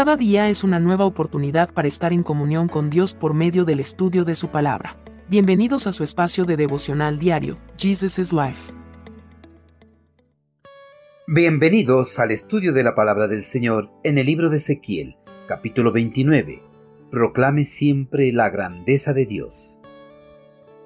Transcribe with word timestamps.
Cada 0.00 0.16
día 0.16 0.48
es 0.48 0.64
una 0.64 0.80
nueva 0.80 1.04
oportunidad 1.04 1.74
para 1.74 1.86
estar 1.86 2.14
en 2.14 2.22
comunión 2.22 2.68
con 2.68 2.88
Dios 2.88 3.12
por 3.12 3.34
medio 3.34 3.66
del 3.66 3.80
estudio 3.80 4.24
de 4.24 4.34
su 4.34 4.48
palabra. 4.48 4.96
Bienvenidos 5.28 5.86
a 5.86 5.92
su 5.92 6.04
espacio 6.04 6.46
de 6.46 6.56
devocional 6.56 7.18
diario, 7.18 7.58
Jesus 7.76 8.18
is 8.18 8.32
Life. 8.32 8.72
Bienvenidos 11.26 12.18
al 12.18 12.30
estudio 12.30 12.72
de 12.72 12.82
la 12.82 12.94
palabra 12.94 13.28
del 13.28 13.42
Señor 13.42 13.90
en 14.02 14.16
el 14.16 14.24
libro 14.24 14.48
de 14.48 14.56
Ezequiel, 14.56 15.16
capítulo 15.46 15.92
29. 15.92 16.62
Proclame 17.10 17.66
siempre 17.66 18.32
la 18.32 18.48
grandeza 18.48 19.12
de 19.12 19.26
Dios. 19.26 19.80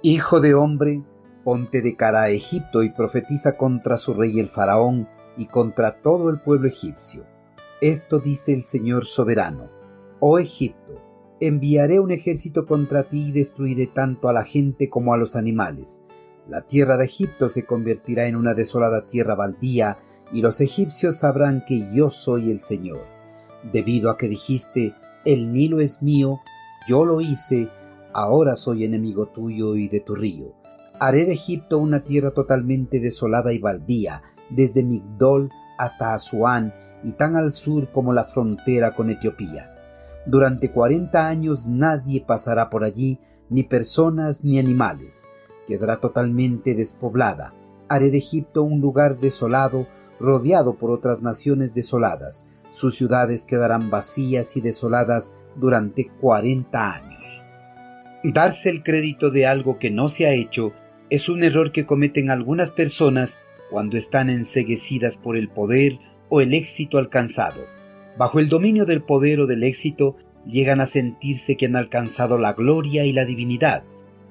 Hijo 0.00 0.40
de 0.40 0.54
hombre, 0.54 1.02
ponte 1.44 1.82
de 1.82 1.96
cara 1.96 2.22
a 2.22 2.30
Egipto 2.30 2.82
y 2.82 2.88
profetiza 2.88 3.58
contra 3.58 3.98
su 3.98 4.14
rey 4.14 4.40
el 4.40 4.48
faraón 4.48 5.06
y 5.36 5.48
contra 5.48 6.00
todo 6.00 6.30
el 6.30 6.40
pueblo 6.40 6.66
egipcio. 6.66 7.26
Esto 7.82 8.20
dice 8.20 8.52
el 8.52 8.62
Señor 8.62 9.06
soberano. 9.06 9.68
Oh 10.20 10.38
Egipto, 10.38 11.02
enviaré 11.40 11.98
un 11.98 12.12
ejército 12.12 12.64
contra 12.64 13.08
ti 13.08 13.30
y 13.30 13.32
destruiré 13.32 13.88
tanto 13.88 14.28
a 14.28 14.32
la 14.32 14.44
gente 14.44 14.88
como 14.88 15.12
a 15.12 15.16
los 15.16 15.34
animales. 15.34 16.00
La 16.48 16.64
tierra 16.64 16.96
de 16.96 17.06
Egipto 17.06 17.48
se 17.48 17.66
convertirá 17.66 18.28
en 18.28 18.36
una 18.36 18.54
desolada 18.54 19.04
tierra 19.04 19.34
baldía, 19.34 19.98
y 20.32 20.42
los 20.42 20.60
egipcios 20.60 21.18
sabrán 21.18 21.64
que 21.66 21.88
yo 21.92 22.08
soy 22.08 22.52
el 22.52 22.60
Señor. 22.60 23.00
Debido 23.72 24.10
a 24.10 24.16
que 24.16 24.28
dijiste, 24.28 24.94
el 25.24 25.52
Nilo 25.52 25.80
es 25.80 26.02
mío, 26.02 26.38
yo 26.86 27.04
lo 27.04 27.20
hice, 27.20 27.66
ahora 28.12 28.54
soy 28.54 28.84
enemigo 28.84 29.26
tuyo 29.26 29.74
y 29.74 29.88
de 29.88 29.98
tu 29.98 30.14
río. 30.14 30.54
Haré 31.00 31.24
de 31.24 31.32
Egipto 31.32 31.78
una 31.78 32.04
tierra 32.04 32.30
totalmente 32.30 33.00
desolada 33.00 33.52
y 33.52 33.58
baldía, 33.58 34.22
desde 34.50 34.84
Migdol 34.84 35.48
hasta 35.82 36.14
Asuán 36.14 36.72
y 37.02 37.12
tan 37.12 37.36
al 37.36 37.52
sur 37.52 37.88
como 37.88 38.12
la 38.12 38.24
frontera 38.24 38.92
con 38.92 39.10
Etiopía. 39.10 39.74
Durante 40.26 40.70
cuarenta 40.70 41.26
años 41.26 41.66
nadie 41.66 42.20
pasará 42.20 42.70
por 42.70 42.84
allí, 42.84 43.18
ni 43.50 43.64
personas 43.64 44.44
ni 44.44 44.58
animales. 44.58 45.26
Quedará 45.66 45.96
totalmente 45.96 46.74
despoblada. 46.74 47.52
Haré 47.88 48.10
de 48.10 48.18
Egipto 48.18 48.62
un 48.62 48.80
lugar 48.80 49.18
desolado, 49.18 49.86
rodeado 50.20 50.74
por 50.74 50.92
otras 50.92 51.20
naciones 51.20 51.74
desoladas. 51.74 52.46
Sus 52.70 52.94
ciudades 52.94 53.44
quedarán 53.44 53.90
vacías 53.90 54.56
y 54.56 54.60
desoladas 54.60 55.32
durante 55.56 56.08
cuarenta 56.08 56.94
años. 56.94 57.42
Darse 58.22 58.70
el 58.70 58.84
crédito 58.84 59.30
de 59.30 59.46
algo 59.46 59.78
que 59.80 59.90
no 59.90 60.08
se 60.08 60.26
ha 60.26 60.32
hecho 60.32 60.72
es 61.10 61.28
un 61.28 61.42
error 61.42 61.72
que 61.72 61.84
cometen 61.84 62.30
algunas 62.30 62.70
personas 62.70 63.40
cuando 63.72 63.96
están 63.96 64.28
enseguecidas 64.28 65.16
por 65.16 65.36
el 65.36 65.48
poder 65.48 65.98
o 66.28 66.42
el 66.42 66.52
éxito 66.52 66.98
alcanzado. 66.98 67.62
Bajo 68.18 68.38
el 68.38 68.50
dominio 68.50 68.84
del 68.84 69.02
poder 69.02 69.40
o 69.40 69.46
del 69.46 69.64
éxito, 69.64 70.16
llegan 70.46 70.82
a 70.82 70.86
sentirse 70.86 71.56
que 71.56 71.66
han 71.66 71.76
alcanzado 71.76 72.36
la 72.38 72.52
gloria 72.52 73.06
y 73.06 73.12
la 73.12 73.24
divinidad, 73.24 73.82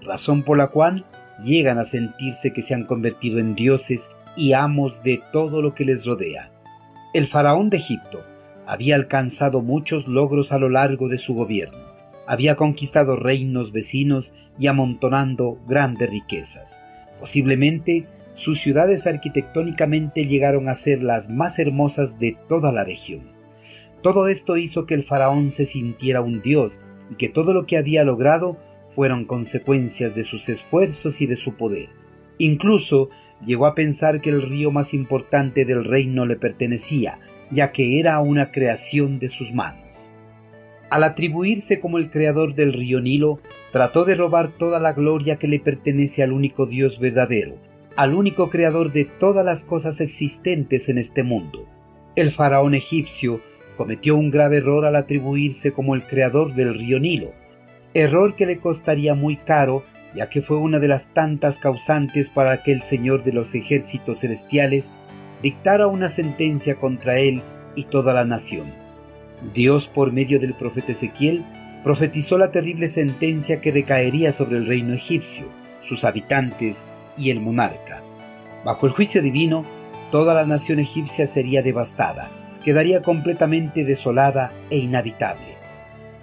razón 0.00 0.42
por 0.42 0.56
la 0.56 0.68
cual 0.68 1.04
llegan 1.44 1.78
a 1.78 1.84
sentirse 1.84 2.54
que 2.54 2.62
se 2.62 2.74
han 2.74 2.86
convertido 2.86 3.38
en 3.38 3.54
dioses 3.54 4.10
y 4.36 4.54
amos 4.54 5.02
de 5.02 5.20
todo 5.32 5.60
lo 5.60 5.74
que 5.74 5.84
les 5.84 6.06
rodea. 6.06 6.50
El 7.12 7.26
faraón 7.26 7.68
de 7.68 7.76
Egipto 7.76 8.20
había 8.66 8.96
alcanzado 8.96 9.60
muchos 9.60 10.08
logros 10.08 10.50
a 10.52 10.58
lo 10.58 10.70
largo 10.70 11.08
de 11.08 11.18
su 11.18 11.34
gobierno. 11.34 11.78
Había 12.26 12.56
conquistado 12.56 13.16
reinos 13.16 13.70
vecinos 13.70 14.34
y 14.58 14.66
amontonando 14.66 15.58
grandes 15.68 16.10
riquezas. 16.10 16.80
Posiblemente 17.20 18.06
sus 18.36 18.60
ciudades 18.60 19.06
arquitectónicamente 19.06 20.26
llegaron 20.26 20.68
a 20.68 20.74
ser 20.74 21.02
las 21.02 21.30
más 21.30 21.58
hermosas 21.58 22.18
de 22.18 22.36
toda 22.48 22.70
la 22.70 22.84
región. 22.84 23.32
Todo 24.02 24.28
esto 24.28 24.58
hizo 24.58 24.84
que 24.84 24.92
el 24.92 25.04
faraón 25.04 25.50
se 25.50 25.64
sintiera 25.64 26.20
un 26.20 26.42
dios 26.42 26.82
y 27.10 27.14
que 27.14 27.30
todo 27.30 27.54
lo 27.54 27.64
que 27.64 27.78
había 27.78 28.04
logrado 28.04 28.58
fueron 28.90 29.24
consecuencias 29.24 30.14
de 30.14 30.22
sus 30.22 30.50
esfuerzos 30.50 31.22
y 31.22 31.26
de 31.26 31.36
su 31.36 31.54
poder. 31.56 31.88
Incluso 32.36 33.08
llegó 33.44 33.66
a 33.66 33.74
pensar 33.74 34.20
que 34.20 34.28
el 34.28 34.42
río 34.42 34.70
más 34.70 34.92
importante 34.92 35.64
del 35.64 35.82
reino 35.82 36.26
le 36.26 36.36
pertenecía, 36.36 37.18
ya 37.50 37.72
que 37.72 37.98
era 37.98 38.20
una 38.20 38.52
creación 38.52 39.18
de 39.18 39.30
sus 39.30 39.54
manos. 39.54 40.10
Al 40.90 41.04
atribuirse 41.04 41.80
como 41.80 41.96
el 41.96 42.10
creador 42.10 42.54
del 42.54 42.74
río 42.74 43.00
Nilo, 43.00 43.40
trató 43.72 44.04
de 44.04 44.14
robar 44.14 44.52
toda 44.58 44.78
la 44.78 44.92
gloria 44.92 45.36
que 45.36 45.48
le 45.48 45.58
pertenece 45.58 46.22
al 46.22 46.32
único 46.32 46.66
Dios 46.66 47.00
verdadero, 47.00 47.56
al 47.96 48.14
único 48.14 48.50
creador 48.50 48.92
de 48.92 49.04
todas 49.04 49.44
las 49.44 49.64
cosas 49.64 50.00
existentes 50.00 50.88
en 50.88 50.98
este 50.98 51.22
mundo. 51.22 51.66
El 52.14 52.30
faraón 52.30 52.74
egipcio 52.74 53.40
cometió 53.76 54.16
un 54.16 54.30
grave 54.30 54.58
error 54.58 54.84
al 54.84 54.96
atribuirse 54.96 55.72
como 55.72 55.94
el 55.94 56.06
creador 56.06 56.54
del 56.54 56.74
río 56.74 56.98
Nilo, 57.00 57.32
error 57.94 58.36
que 58.36 58.46
le 58.46 58.58
costaría 58.58 59.14
muy 59.14 59.36
caro 59.36 59.84
ya 60.16 60.28
que 60.30 60.40
fue 60.40 60.56
una 60.56 60.78
de 60.78 60.88
las 60.88 61.12
tantas 61.12 61.58
causantes 61.58 62.30
para 62.30 62.62
que 62.62 62.72
el 62.72 62.80
Señor 62.80 63.22
de 63.22 63.32
los 63.32 63.54
ejércitos 63.54 64.20
celestiales 64.20 64.90
dictara 65.42 65.86
una 65.86 66.08
sentencia 66.08 66.76
contra 66.76 67.18
él 67.18 67.42
y 67.76 67.84
toda 67.84 68.14
la 68.14 68.24
nación. 68.24 68.72
Dios, 69.54 69.86
por 69.86 70.12
medio 70.12 70.40
del 70.40 70.54
profeta 70.54 70.92
Ezequiel, 70.92 71.44
profetizó 71.84 72.38
la 72.38 72.50
terrible 72.50 72.88
sentencia 72.88 73.60
que 73.60 73.70
recaería 73.70 74.32
sobre 74.32 74.56
el 74.56 74.66
reino 74.66 74.94
egipcio, 74.94 75.46
sus 75.80 76.04
habitantes 76.04 76.86
y 77.16 77.30
el 77.30 77.40
monarca. 77.40 78.02
Bajo 78.64 78.86
el 78.86 78.92
juicio 78.92 79.22
divino, 79.22 79.64
toda 80.10 80.34
la 80.34 80.44
nación 80.44 80.78
egipcia 80.78 81.26
sería 81.26 81.62
devastada, 81.62 82.30
quedaría 82.64 83.02
completamente 83.02 83.84
desolada 83.84 84.52
e 84.70 84.78
inhabitable. 84.78 85.56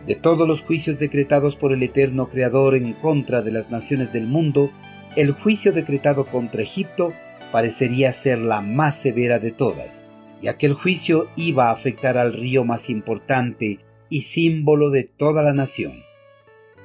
De 0.05 0.15
todos 0.15 0.47
los 0.47 0.61
juicios 0.61 0.99
decretados 0.99 1.55
por 1.55 1.71
el 1.71 1.81
eterno 1.81 2.27
Creador 2.27 2.75
en 2.75 2.93
contra 2.93 3.41
de 3.41 3.51
las 3.51 3.71
naciones 3.71 4.11
del 4.11 4.27
mundo, 4.27 4.69
el 5.15 5.31
juicio 5.31 5.71
decretado 5.71 6.25
contra 6.25 6.61
Egipto 6.61 7.13
parecería 7.51 8.11
ser 8.11 8.39
la 8.39 8.61
más 8.61 8.99
severa 8.99 9.39
de 9.39 9.51
todas, 9.51 10.05
y 10.41 10.49
aquel 10.49 10.73
juicio 10.73 11.29
iba 11.37 11.69
a 11.69 11.71
afectar 11.71 12.17
al 12.17 12.33
río 12.33 12.65
más 12.65 12.89
importante 12.89 13.79
y 14.09 14.21
símbolo 14.23 14.89
de 14.89 15.03
toda 15.03 15.43
la 15.43 15.53
nación. 15.53 16.03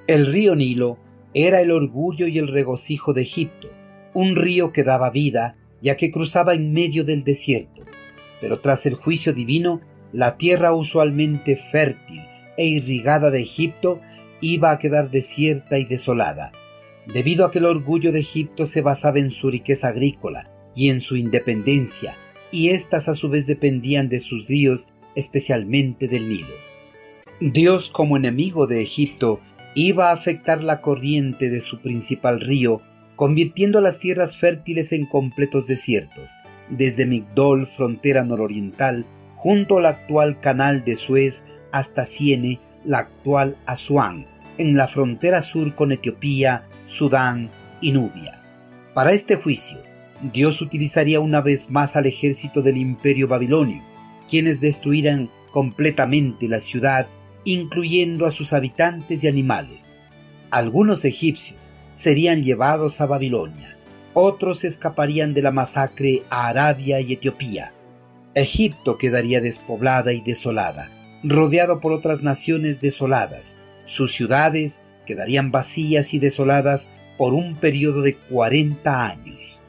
El 0.07 0.27
río 0.27 0.55
Nilo 0.55 0.99
era 1.35 1.61
el 1.61 1.73
orgullo 1.73 2.27
y 2.29 2.39
el 2.39 2.49
regocijo 2.49 3.13
de 3.13 3.23
Egipto, 3.23 3.69
un 4.19 4.35
río 4.35 4.73
que 4.73 4.83
daba 4.83 5.11
vida, 5.11 5.57
ya 5.81 5.97
que 5.97 6.11
cruzaba 6.11 6.55
en 6.55 6.73
medio 6.73 7.05
del 7.05 7.23
desierto. 7.23 7.85
Pero 8.41 8.59
tras 8.59 8.85
el 8.85 8.95
juicio 8.95 9.33
divino, 9.33 9.81
la 10.13 10.37
tierra 10.37 10.75
usualmente 10.75 11.55
fértil 11.55 12.23
e 12.57 12.67
irrigada 12.67 13.31
de 13.31 13.43
Egipto 13.43 14.01
iba 14.41 14.73
a 14.73 14.79
quedar 14.81 15.13
desierta 15.13 15.79
y 15.79 15.85
desolada, 15.85 16.51
debido 17.07 17.45
a 17.45 17.53
que 17.53 17.61
el 17.61 17.67
orgullo 17.67 18.11
de 18.11 18.19
Egipto 18.19 18.67
se 18.67 18.83
basaba 18.83 19.21
en 19.21 19.31
su 19.31 19.51
riqueza 19.53 19.87
agrícola 19.87 20.51
y 20.75 20.89
en 20.91 21.01
su 21.01 21.17
independencia, 21.17 22.17
y 22.51 22.71
éstas 22.71 23.09
a 23.09 23.15
su 23.15 23.29
vez 23.29 23.47
dependían 23.47 24.09
de 24.09 24.19
sus 24.19 24.49
ríos, 24.49 24.89
especialmente 25.15 26.09
del 26.09 26.29
Nilo. 26.29 26.57
Dios 27.41 27.89
como 27.89 28.17
enemigo 28.17 28.67
de 28.67 28.83
Egipto 28.83 29.39
iba 29.77 30.11
a 30.11 30.13
afectar 30.13 30.65
la 30.65 30.81
corriente 30.81 31.51
de 31.51 31.61
su 31.61 31.81
principal 31.81 32.41
río 32.41 32.83
convirtiendo 33.19 33.81
las 33.81 33.99
tierras 33.99 34.37
fértiles 34.37 34.93
en 34.93 35.05
completos 35.05 35.67
desiertos, 35.67 36.37
desde 36.69 37.05
Migdol, 37.05 37.67
frontera 37.67 38.23
nororiental, 38.23 39.07
junto 39.35 39.79
al 39.79 39.87
actual 39.87 40.39
canal 40.39 40.85
de 40.85 40.95
Suez, 40.95 41.45
hasta 41.73 42.07
Siene, 42.07 42.61
la 42.85 42.99
actual 42.99 43.57
Asuán, 43.67 44.29
en 44.57 44.77
la 44.77 44.87
frontera 44.87 45.43
sur 45.43 45.75
con 45.75 45.91
Etiopía, 45.91 46.69
Sudán 46.85 47.51
y 47.81 47.91
Nubia. 47.91 48.41
Para 48.95 49.11
este 49.11 49.35
juicio, 49.35 49.79
Dios 50.33 50.63
utilizaría 50.63 51.19
una 51.19 51.41
vez 51.41 51.73
más 51.73 51.97
al 51.97 52.07
ejército 52.07 52.63
del 52.63 52.77
imperio 52.77 53.27
babilonio, 53.27 53.83
quienes 54.31 54.61
destruirán 54.61 55.29
completamente 55.51 56.47
la 56.47 56.61
ciudad, 56.61 57.09
incluyendo 57.43 58.27
a 58.27 58.31
sus 58.31 58.53
habitantes 58.53 59.25
y 59.25 59.29
animales. 59.29 59.97
Algunos 60.51 61.05
egipcios, 61.05 61.75
serían 61.99 62.45
llevados 62.45 63.01
a 63.01 63.07
Babilonia. 63.07 63.77
Otros 64.15 64.65
escaparían 64.65 65.35
de 65.35 65.43
la 65.43 65.51
masacre 65.51 66.23
a 66.31 66.47
Arabia 66.47 67.01
y 67.01 67.13
Etiopía. 67.13 67.73
Egipto 68.35 68.99
quedaría 68.99 69.41
despoblada 69.41 70.13
y 70.13 70.21
desolada, 70.21 70.93
rodeado 71.25 71.81
por 71.81 71.93
otras 71.93 72.23
naciones 72.23 72.81
desoladas. 72.81 73.59
Sus 73.85 74.15
ciudades 74.15 74.83
quedarían 75.07 75.51
vacías 75.51 76.15
y 76.15 76.21
desoladas 76.21 76.93
por 77.17 77.35
un 77.35 77.57
periodo 77.57 78.03
de 78.03 78.15
40 78.17 79.05
años. 79.05 79.61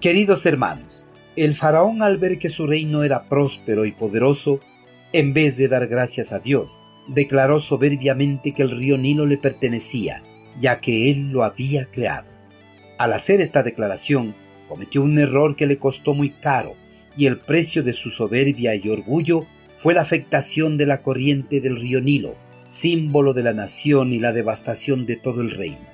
Queridos 0.00 0.46
hermanos, 0.46 1.06
el 1.36 1.54
faraón 1.54 2.02
al 2.02 2.18
ver 2.18 2.40
que 2.40 2.48
su 2.48 2.66
reino 2.66 3.04
era 3.04 3.28
próspero 3.28 3.84
y 3.84 3.92
poderoso, 3.92 4.58
en 5.12 5.32
vez 5.32 5.56
de 5.56 5.68
dar 5.68 5.86
gracias 5.86 6.32
a 6.32 6.40
Dios, 6.40 6.82
declaró 7.06 7.60
soberbiamente 7.60 8.54
que 8.54 8.62
el 8.62 8.72
río 8.76 8.98
Nilo 8.98 9.24
le 9.24 9.38
pertenecía 9.38 10.24
ya 10.60 10.80
que 10.80 11.10
él 11.10 11.30
lo 11.30 11.44
había 11.44 11.86
creado. 11.86 12.28
Al 12.98 13.12
hacer 13.12 13.40
esta 13.40 13.62
declaración, 13.62 14.34
cometió 14.68 15.02
un 15.02 15.18
error 15.18 15.56
que 15.56 15.66
le 15.66 15.78
costó 15.78 16.14
muy 16.14 16.30
caro, 16.30 16.74
y 17.16 17.26
el 17.26 17.38
precio 17.38 17.82
de 17.82 17.92
su 17.92 18.10
soberbia 18.10 18.74
y 18.74 18.88
orgullo 18.88 19.46
fue 19.76 19.94
la 19.94 20.02
afectación 20.02 20.76
de 20.76 20.86
la 20.86 21.02
corriente 21.02 21.60
del 21.60 21.76
río 21.76 22.00
Nilo, 22.00 22.34
símbolo 22.68 23.34
de 23.34 23.42
la 23.42 23.52
nación 23.52 24.12
y 24.12 24.18
la 24.18 24.32
devastación 24.32 25.06
de 25.06 25.16
todo 25.16 25.40
el 25.40 25.50
reino. 25.50 25.86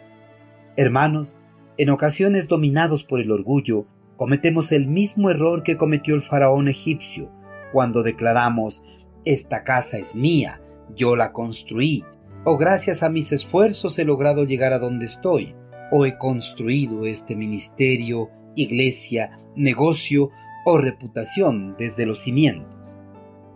Hermanos, 0.76 1.36
en 1.76 1.90
ocasiones 1.90 2.48
dominados 2.48 3.04
por 3.04 3.20
el 3.20 3.30
orgullo, 3.30 3.86
cometemos 4.16 4.72
el 4.72 4.86
mismo 4.86 5.30
error 5.30 5.62
que 5.62 5.76
cometió 5.76 6.14
el 6.14 6.22
faraón 6.22 6.68
egipcio, 6.68 7.30
cuando 7.72 8.02
declaramos, 8.02 8.82
esta 9.24 9.64
casa 9.64 9.98
es 9.98 10.14
mía, 10.14 10.60
yo 10.94 11.16
la 11.16 11.32
construí, 11.32 12.04
o 12.44 12.56
gracias 12.56 13.02
a 13.02 13.10
mis 13.10 13.32
esfuerzos 13.32 13.98
he 13.98 14.04
logrado 14.04 14.44
llegar 14.44 14.72
a 14.72 14.78
donde 14.78 15.04
estoy, 15.04 15.54
o 15.90 16.06
he 16.06 16.16
construido 16.16 17.06
este 17.06 17.36
ministerio, 17.36 18.30
iglesia, 18.54 19.38
negocio 19.56 20.30
o 20.64 20.78
reputación 20.78 21.76
desde 21.78 22.06
los 22.06 22.22
cimientos. 22.22 22.96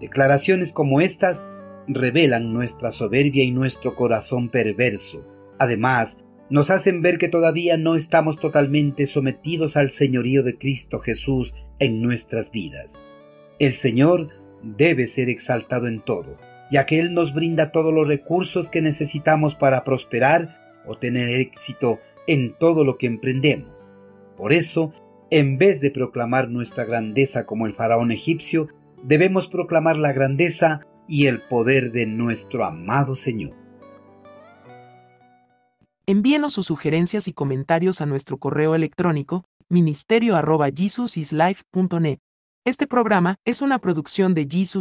Declaraciones 0.01 0.73
como 0.73 1.01
estas 1.01 1.47
revelan 1.87 2.53
nuestra 2.53 2.91
soberbia 2.91 3.45
y 3.45 3.51
nuestro 3.51 3.95
corazón 3.95 4.49
perverso. 4.49 5.25
Además, 5.59 6.19
nos 6.51 6.71
hacen 6.71 7.01
ver 7.01 7.19
que 7.19 7.29
todavía 7.29 7.77
no 7.77 7.95
estamos 7.95 8.39
totalmente 8.39 9.07
sometidos 9.07 9.77
al 9.77 9.91
señorío 9.91 10.43
de 10.43 10.59
Cristo 10.59 10.99
Jesús 10.99 11.55
en 11.79 12.03
nuestras 12.03 12.51
vidas. 12.51 13.03
El 13.59 13.75
Señor 13.75 14.29
debe 14.63 15.07
ser 15.07 15.29
exaltado 15.29 15.87
en 15.87 16.01
todo, 16.01 16.37
ya 16.75 16.85
que 16.87 16.99
Él 16.99 17.15
nos 17.15 17.33
brinda 17.33 17.71
todos 17.71 17.95
los 17.95 18.09
recursos 18.09 18.69
que 18.69 18.83
necesitamos 18.83 19.55
para 19.55 19.85
prosperar 19.85 20.83
o 20.85 20.99
tener 20.99 21.29
éxito 21.29 22.01
en 22.27 22.59
todo 22.59 22.85
lo 22.85 22.99
que 22.99 23.07
emprendemos. 23.07 23.73
Por 24.37 24.53
eso, 24.53 24.93
en 25.31 25.57
vez 25.57 25.81
de 25.81 25.93
proclamar 25.93 26.49
nuestra 26.49 26.85
grandeza 26.85 27.47
como 27.47 27.67
el 27.67 27.75
faraón 27.75 28.11
egipcio, 28.11 28.67
debemos 29.05 29.47
proclamar 29.47 29.97
la 29.97 30.13
grandeza 30.13 30.81
y 31.07 31.27
el 31.27 31.39
poder 31.39 31.93
de 31.93 32.07
nuestro 32.07 32.65
amado 32.65 33.15
Señor. 33.15 33.53
Envíenos 36.07 36.55
sus 36.55 36.67
sugerencias 36.67 37.29
y 37.29 37.33
comentarios 37.33 38.01
a 38.01 38.07
nuestro 38.07 38.39
correo 38.39 38.75
electrónico 38.75 39.45
ministerio.jesusislife.net. 39.69 42.19
Este 42.67 42.89
programa 42.89 43.37
es 43.45 43.63
una 43.63 43.79
producción 43.79 44.35
de 44.35 44.49
Jesus 44.51 44.73